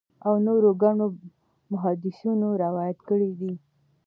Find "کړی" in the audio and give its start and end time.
3.09-3.31